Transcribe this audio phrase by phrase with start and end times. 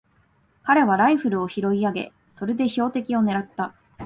[0.63, 3.75] 彼はライフルを拾い上げ、それで標的をねらった。